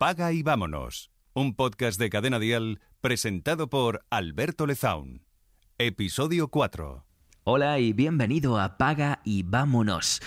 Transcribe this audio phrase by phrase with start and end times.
[0.00, 1.10] Paga y vámonos.
[1.34, 5.26] Un podcast de Cadena Dial presentado por Alberto Lezaun.
[5.76, 7.04] Episodio 4.
[7.44, 10.22] Hola y bienvenido a Paga y vámonos.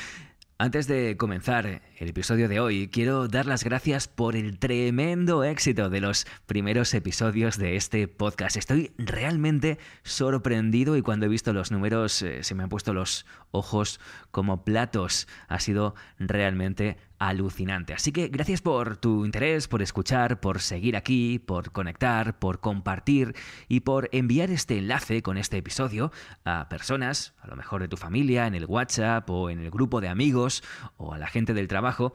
[0.59, 5.89] Antes de comenzar el episodio de hoy, quiero dar las gracias por el tremendo éxito
[5.89, 8.55] de los primeros episodios de este podcast.
[8.55, 13.25] Estoy realmente sorprendido y cuando he visto los números eh, se me han puesto los
[13.49, 13.99] ojos
[14.29, 15.27] como platos.
[15.47, 17.93] Ha sido realmente alucinante.
[17.93, 23.35] Así que gracias por tu interés, por escuchar, por seguir aquí, por conectar, por compartir
[23.67, 26.11] y por enviar este enlace con este episodio
[26.45, 30.01] a personas, a lo mejor de tu familia, en el WhatsApp o en el grupo
[30.01, 30.63] de amigos
[30.97, 32.13] o a la gente del trabajo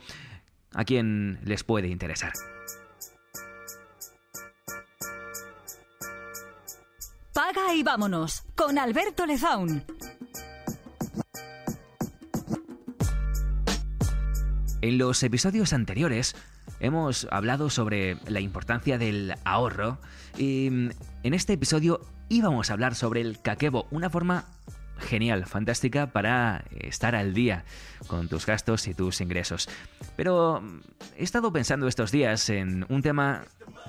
[0.75, 2.33] a quien les puede interesar.
[7.33, 9.85] Paga y vámonos con Alberto Lezaun.
[14.81, 16.37] En los episodios anteriores
[16.79, 19.99] hemos hablado sobre la importancia del ahorro
[20.37, 24.45] y en este episodio íbamos a hablar sobre el caquebo, una forma
[24.99, 27.65] genial, fantástica para estar al día
[28.07, 29.69] con tus gastos y tus ingresos.
[30.17, 30.81] Pero mm,
[31.17, 33.45] he estado pensando estos días en un tema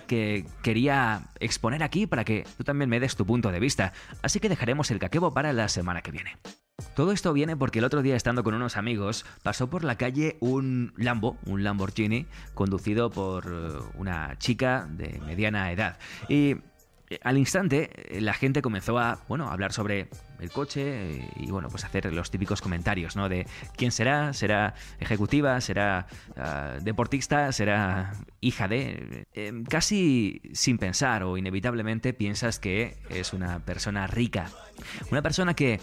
[0.07, 4.39] que quería exponer aquí para que tú también me des tu punto de vista, así
[4.39, 6.37] que dejaremos el caquebo para la semana que viene.
[6.99, 10.35] Todo esto viene porque el otro día estando con unos amigos pasó por la calle
[10.41, 15.97] un Lambo, un Lamborghini, conducido por eh, una chica de mediana edad.
[16.27, 16.57] Y
[17.09, 20.09] eh, al instante eh, la gente comenzó a, bueno, hablar sobre
[20.41, 23.29] el coche y, bueno, pues hacer los típicos comentarios, ¿no?
[23.29, 26.05] De quién será, será ejecutiva, será
[26.35, 28.11] ah, deportista, será
[28.41, 29.25] hija de...
[29.69, 34.49] casi sin pensar o inevitablemente piensas que es una persona rica,
[35.11, 35.79] una persona que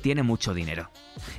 [0.00, 0.90] tiene mucho dinero.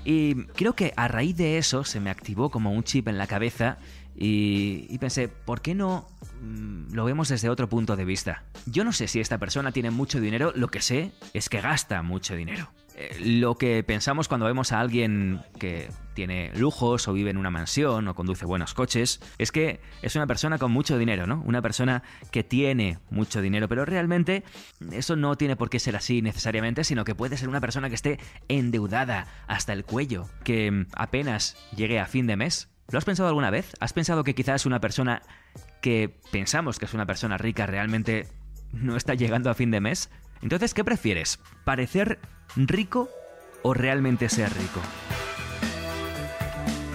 [0.05, 3.27] Y creo que a raíz de eso se me activó como un chip en la
[3.27, 3.77] cabeza
[4.21, 6.05] y, pensé, ¿por qué no
[6.41, 8.43] mm, lo vemos desde otro punto de vista?
[8.65, 12.01] Yo no sé si esta persona tiene mucho dinero, lo que sé es que gasta
[12.01, 12.69] mucho dinero.
[12.99, 17.49] Eh, lo que pensamos cuando vemos a alguien que tiene lujos o vive en una
[17.49, 21.41] mansión o conduce buenos coches es que es una persona con mucho dinero, ¿no?
[21.45, 24.43] Una persona que tiene mucho dinero, pero realmente
[24.91, 27.95] eso no tiene por qué ser así necesariamente, sino que puede ser una persona que
[27.95, 33.29] esté endeudada hasta el cuello, que apenas llegue a fin de mes ¿Lo has pensado
[33.29, 33.73] alguna vez?
[33.79, 35.21] ¿Has pensado que quizás una persona
[35.79, 38.27] que pensamos que es una persona rica realmente
[38.73, 40.09] no está llegando a fin de mes?
[40.41, 41.39] Entonces, ¿qué prefieres?
[41.65, 42.19] ¿Parecer
[42.55, 43.09] rico
[43.61, 44.81] o realmente ser rico?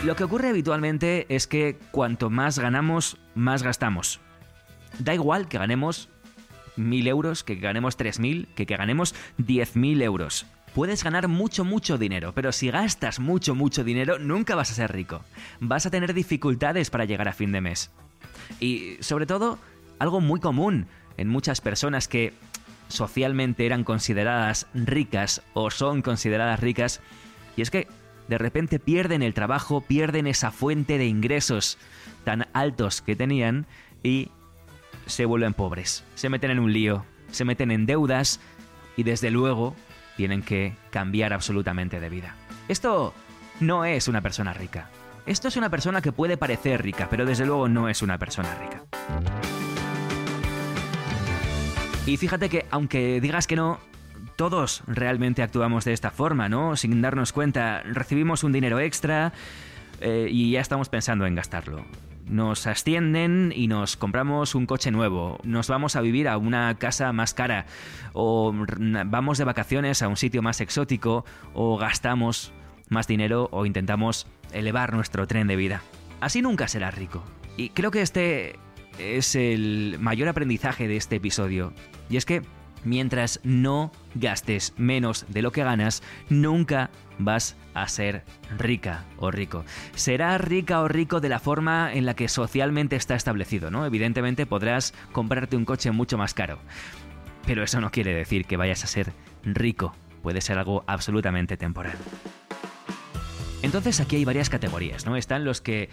[0.04, 4.20] Lo que ocurre habitualmente es que cuanto más ganamos, más gastamos.
[4.98, 6.08] Da igual que ganemos
[6.76, 11.64] mil euros, que ganemos tres mil, que, que ganemos diez mil euros puedes ganar mucho,
[11.64, 15.22] mucho dinero, pero si gastas mucho, mucho dinero, nunca vas a ser rico.
[15.60, 17.90] Vas a tener dificultades para llegar a fin de mes.
[18.60, 19.58] Y sobre todo,
[19.98, 20.86] algo muy común
[21.16, 22.34] en muchas personas que
[22.94, 27.00] socialmente eran consideradas ricas o son consideradas ricas,
[27.56, 27.88] y es que
[28.28, 31.78] de repente pierden el trabajo, pierden esa fuente de ingresos
[32.24, 33.66] tan altos que tenían
[34.02, 34.30] y
[35.06, 38.40] se vuelven pobres, se meten en un lío, se meten en deudas
[38.96, 39.74] y desde luego
[40.16, 42.36] tienen que cambiar absolutamente de vida.
[42.68, 43.12] Esto
[43.60, 44.88] no es una persona rica.
[45.26, 48.54] Esto es una persona que puede parecer rica, pero desde luego no es una persona
[48.54, 48.82] rica.
[52.06, 53.78] Y fíjate que aunque digas que no,
[54.36, 56.76] todos realmente actuamos de esta forma, ¿no?
[56.76, 59.32] Sin darnos cuenta, recibimos un dinero extra
[60.00, 61.84] eh, y ya estamos pensando en gastarlo
[62.26, 67.12] nos ascienden y nos compramos un coche nuevo, nos vamos a vivir a una casa
[67.12, 67.66] más cara,
[68.12, 68.52] o
[69.06, 72.52] vamos de vacaciones a un sitio más exótico, o gastamos
[72.88, 75.82] más dinero o intentamos elevar nuestro tren de vida.
[76.20, 77.22] Así nunca serás rico.
[77.56, 78.58] Y creo que este
[78.98, 81.72] es el mayor aprendizaje de este episodio.
[82.08, 82.42] Y es que
[82.84, 88.24] mientras no gastes menos de lo que ganas, nunca vas a ser
[88.58, 89.64] rica o rico.
[89.94, 93.86] Serás rica o rico de la forma en la que socialmente está establecido, ¿no?
[93.86, 96.58] Evidentemente podrás comprarte un coche mucho más caro.
[97.46, 99.94] Pero eso no quiere decir que vayas a ser rico.
[100.22, 101.96] Puede ser algo absolutamente temporal.
[103.64, 105.16] Entonces aquí hay varias categorías, ¿no?
[105.16, 105.88] Están los que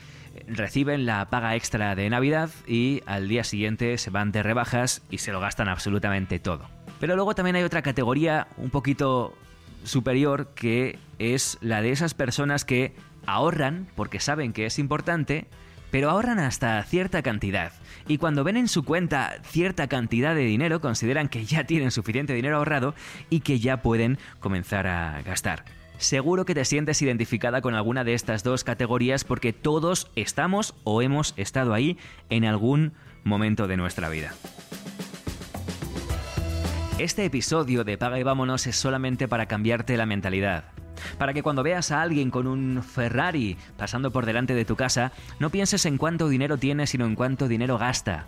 [0.46, 5.20] reciben la paga extra de Navidad y al día siguiente se van de rebajas y
[5.20, 6.68] se lo gastan absolutamente todo.
[7.00, 9.34] Pero luego también hay otra categoría un poquito
[9.86, 12.94] superior que es la de esas personas que
[13.26, 15.48] ahorran porque saben que es importante,
[15.92, 17.72] pero ahorran hasta cierta cantidad.
[18.06, 22.34] Y cuando ven en su cuenta cierta cantidad de dinero, consideran que ya tienen suficiente
[22.34, 22.96] dinero ahorrado
[23.30, 25.64] y que ya pueden comenzar a gastar.
[26.02, 31.02] Seguro que te sientes identificada con alguna de estas dos categorías porque todos estamos o
[31.02, 31.98] hemos estado ahí
[32.30, 32.94] en algún
[33.24, 34.34] momento de nuestra vida.
[36.98, 40.66] Este episodio de Paga y Vámonos es solamente para cambiarte la mentalidad.
[41.18, 45.12] Para que cuando veas a alguien con un Ferrari pasando por delante de tu casa,
[45.40, 48.26] no pienses en cuánto dinero tiene, sino en cuánto dinero gasta.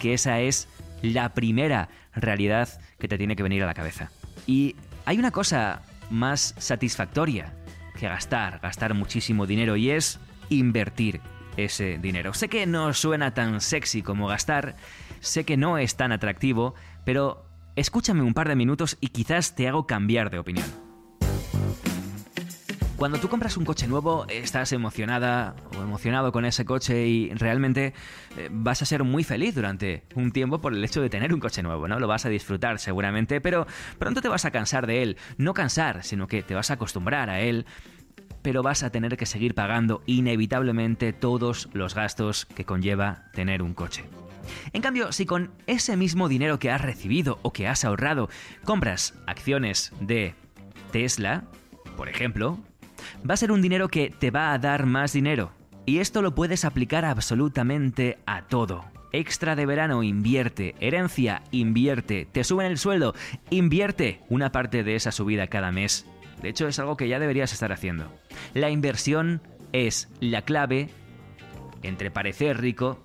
[0.00, 0.68] Que esa es
[1.02, 4.10] la primera realidad que te tiene que venir a la cabeza.
[4.46, 7.54] Y hay una cosa más satisfactoria
[7.98, 10.18] que gastar, gastar muchísimo dinero, y es
[10.48, 11.20] invertir
[11.56, 12.34] ese dinero.
[12.34, 14.76] Sé que no suena tan sexy como gastar,
[15.20, 17.46] sé que no es tan atractivo, pero
[17.76, 20.81] escúchame un par de minutos y quizás te hago cambiar de opinión.
[23.02, 27.94] Cuando tú compras un coche nuevo, estás emocionada o emocionado con ese coche y realmente
[28.36, 31.40] eh, vas a ser muy feliz durante un tiempo por el hecho de tener un
[31.40, 31.98] coche nuevo, ¿no?
[31.98, 33.66] Lo vas a disfrutar seguramente, pero
[33.98, 35.16] pronto te vas a cansar de él.
[35.36, 37.66] No cansar, sino que te vas a acostumbrar a él
[38.42, 43.74] pero vas a tener que seguir pagando inevitablemente todos los gastos que conlleva tener un
[43.74, 44.04] coche.
[44.72, 48.28] En cambio, si con ese mismo dinero que has recibido o que has ahorrado
[48.62, 50.36] compras acciones de
[50.92, 51.44] Tesla,
[51.96, 52.60] por ejemplo,
[53.28, 55.52] va a ser un dinero que te va a dar más dinero.
[55.84, 58.84] Y esto lo puedes aplicar absolutamente a todo.
[59.12, 60.74] Extra de verano, invierte.
[60.80, 62.26] Herencia, invierte.
[62.30, 63.14] Te suben el sueldo,
[63.50, 66.06] invierte una parte de esa subida cada mes.
[66.40, 68.12] De hecho, es algo que ya deberías estar haciendo.
[68.54, 69.42] La inversión
[69.72, 70.88] es la clave
[71.82, 73.04] entre parecer rico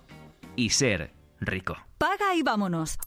[0.56, 1.76] y ser rico.
[1.98, 2.98] Paga y vámonos.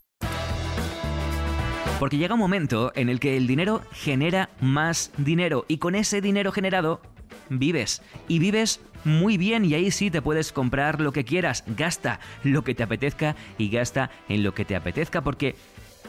[2.02, 6.20] Porque llega un momento en el que el dinero genera más dinero y con ese
[6.20, 7.00] dinero generado
[7.48, 8.02] vives.
[8.26, 11.62] Y vives muy bien y ahí sí te puedes comprar lo que quieras.
[11.76, 15.54] Gasta lo que te apetezca y gasta en lo que te apetezca porque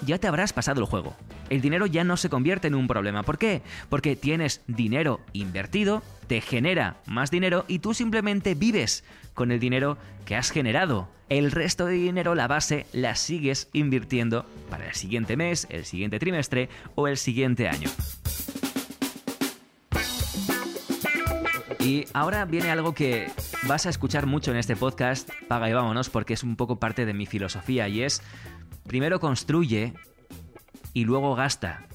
[0.05, 1.15] ya te habrás pasado el juego.
[1.50, 3.23] El dinero ya no se convierte en un problema.
[3.23, 3.61] ¿Por qué?
[3.89, 9.03] Porque tienes dinero invertido, te genera más dinero y tú simplemente vives
[9.33, 11.09] con el dinero que has generado.
[11.29, 16.19] El resto de dinero, la base, la sigues invirtiendo para el siguiente mes, el siguiente
[16.19, 17.89] trimestre o el siguiente año.
[21.83, 23.29] Y ahora viene algo que
[23.67, 27.05] vas a escuchar mucho en este podcast, paga y vámonos, porque es un poco parte
[27.05, 28.21] de mi filosofía y es,
[28.94, 29.92] primero construye
[30.94, 31.88] y luego gasta.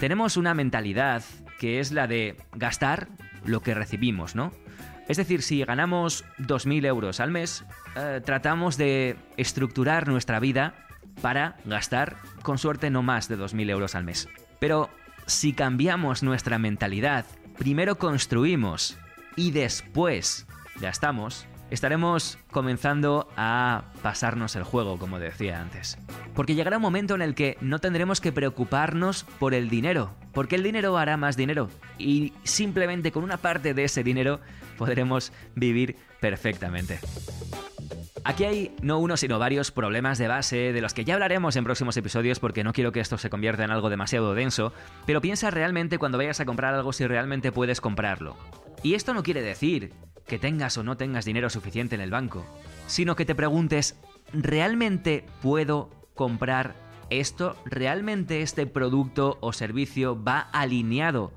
[0.00, 1.24] Tenemos una mentalidad
[1.58, 3.08] que es la de gastar
[3.46, 4.52] lo que recibimos, ¿no?
[5.08, 7.64] Es decir, si ganamos 2.000 euros al mes,
[7.96, 10.74] eh, tratamos de estructurar nuestra vida
[11.22, 14.28] para gastar, con suerte, no más de 2.000 euros al mes.
[14.58, 14.90] Pero
[15.24, 17.24] si cambiamos nuestra mentalidad,
[17.56, 18.98] primero construimos
[19.36, 20.46] y después
[20.82, 25.98] gastamos, estaremos comenzando a pasarnos el juego, como decía antes.
[26.34, 30.56] Porque llegará un momento en el que no tendremos que preocuparnos por el dinero, porque
[30.56, 31.68] el dinero hará más dinero
[31.98, 34.40] y simplemente con una parte de ese dinero
[34.76, 36.98] podremos vivir perfectamente.
[38.24, 41.64] Aquí hay no uno sino varios problemas de base de los que ya hablaremos en
[41.64, 44.72] próximos episodios porque no quiero que esto se convierta en algo demasiado denso,
[45.06, 48.36] pero piensa realmente cuando vayas a comprar algo si realmente puedes comprarlo.
[48.82, 49.92] Y esto no quiere decir
[50.30, 52.46] que tengas o no tengas dinero suficiente en el banco,
[52.86, 53.98] sino que te preguntes,
[54.32, 56.74] ¿realmente puedo comprar
[57.10, 57.56] esto?
[57.66, 61.32] ¿Realmente este producto o servicio va alineado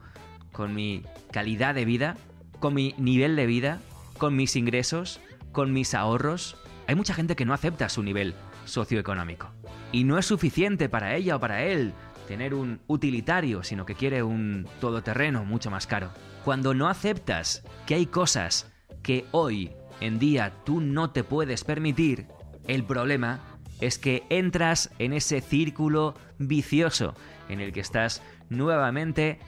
[0.53, 2.15] con mi calidad de vida?
[2.63, 3.81] con mi nivel de vida,
[4.17, 5.19] con mis ingresos,
[5.51, 6.55] con mis ahorros.
[6.87, 9.49] Hay mucha gente que no acepta su nivel socioeconómico.
[9.91, 11.93] Y no es suficiente para ella o para él
[12.25, 16.11] tener un utilitario, sino que quiere un todoterreno mucho más caro.
[16.45, 18.71] Cuando no aceptas que hay cosas
[19.03, 22.27] que hoy en día tú no te puedes permitir,
[22.67, 23.41] el problema
[23.81, 27.13] es que entras en ese círculo vicioso
[27.49, 29.39] en el que estás nuevamente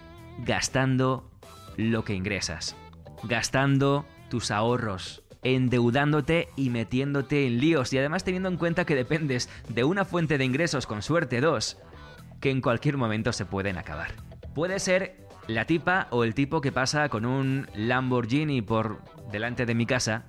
[0.46, 1.32] gastando
[1.78, 2.76] lo que ingresas
[3.28, 9.50] gastando tus ahorros, endeudándote y metiéndote en líos y además teniendo en cuenta que dependes
[9.70, 11.78] de una fuente de ingresos con suerte dos,
[12.42, 14.12] que en cualquier momento se pueden acabar.
[14.54, 19.76] Puede ser la tipa o el tipo que pasa con un Lamborghini por delante de
[19.76, 20.24] mi casa,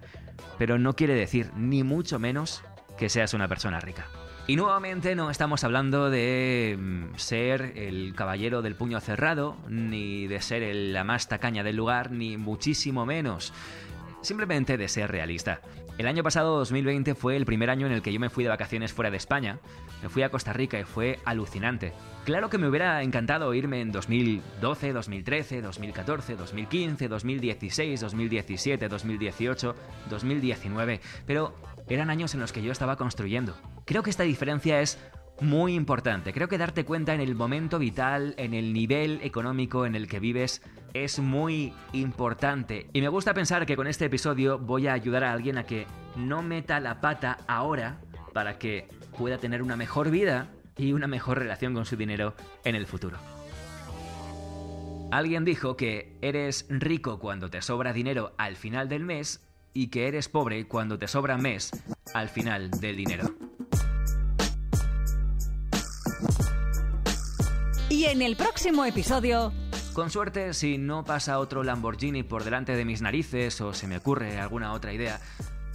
[0.58, 2.62] pero no quiere decir ni mucho menos
[2.98, 4.06] que seas una persona rica.
[4.48, 10.40] Y nuevamente no estamos hablando de mm, ser el caballero del puño cerrado, ni de
[10.40, 13.52] ser la más tacaña del lugar, ni muchísimo menos.
[14.22, 15.60] Simplemente de ser realista.
[15.98, 18.50] El año pasado, 2020, fue el primer año en el que yo me fui de
[18.50, 19.60] vacaciones fuera de España.
[20.02, 21.94] Me fui a Costa Rica y fue alucinante.
[22.26, 29.74] Claro que me hubiera encantado irme en 2012, 2013, 2014, 2015, 2016, 2017, 2018,
[30.10, 31.54] 2019, pero
[31.88, 33.56] eran años en los que yo estaba construyendo.
[33.86, 34.98] Creo que esta diferencia es
[35.40, 36.32] muy importante.
[36.32, 40.20] Creo que darte cuenta en el momento vital, en el nivel económico en el que
[40.20, 40.62] vives,
[40.94, 42.88] es muy importante.
[42.92, 45.86] Y me gusta pensar que con este episodio voy a ayudar a alguien a que
[46.16, 48.00] no meta la pata ahora
[48.32, 52.74] para que pueda tener una mejor vida y una mejor relación con su dinero en
[52.74, 53.18] el futuro.
[55.10, 60.08] Alguien dijo que eres rico cuando te sobra dinero al final del mes y que
[60.08, 61.70] eres pobre cuando te sobra mes
[62.12, 63.45] al final del dinero.
[68.06, 69.52] Y en el próximo episodio...
[69.92, 73.96] Con suerte, si no pasa otro Lamborghini por delante de mis narices o se me
[73.96, 75.20] ocurre alguna otra idea,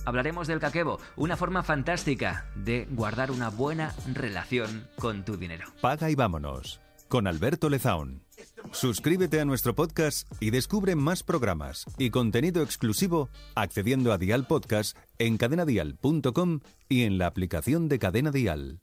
[0.06, 5.66] hablaremos del caquebo, una forma fantástica de guardar una buena relación con tu dinero.
[5.82, 8.24] Paga y vámonos, con Alberto Lezaun.
[8.72, 14.98] Suscríbete a nuestro podcast y descubre más programas y contenido exclusivo accediendo a Dial Podcast
[15.18, 18.80] en cadenadial.com y en la aplicación de Cadena Dial.